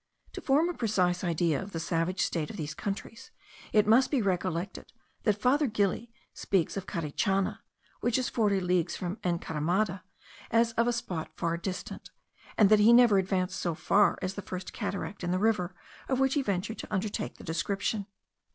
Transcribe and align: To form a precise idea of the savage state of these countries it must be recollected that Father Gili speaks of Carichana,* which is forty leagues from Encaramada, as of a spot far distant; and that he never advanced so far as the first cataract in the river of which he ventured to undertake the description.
To 0.33 0.41
form 0.41 0.67
a 0.67 0.73
precise 0.73 1.23
idea 1.23 1.61
of 1.61 1.73
the 1.73 1.79
savage 1.79 2.23
state 2.23 2.49
of 2.49 2.57
these 2.57 2.73
countries 2.73 3.29
it 3.71 3.85
must 3.85 4.09
be 4.09 4.19
recollected 4.19 4.91
that 5.25 5.39
Father 5.39 5.67
Gili 5.67 6.11
speaks 6.33 6.75
of 6.75 6.87
Carichana,* 6.87 7.59
which 7.99 8.17
is 8.17 8.27
forty 8.27 8.59
leagues 8.59 8.95
from 8.95 9.19
Encaramada, 9.23 10.01
as 10.49 10.71
of 10.71 10.87
a 10.87 10.91
spot 10.91 11.29
far 11.37 11.55
distant; 11.55 12.09
and 12.57 12.69
that 12.69 12.79
he 12.79 12.93
never 12.93 13.19
advanced 13.19 13.59
so 13.59 13.75
far 13.75 14.17
as 14.23 14.33
the 14.33 14.41
first 14.41 14.73
cataract 14.73 15.23
in 15.23 15.29
the 15.29 15.37
river 15.37 15.75
of 16.09 16.19
which 16.19 16.33
he 16.33 16.41
ventured 16.41 16.79
to 16.79 16.91
undertake 16.91 17.35
the 17.35 17.43
description. 17.43 18.07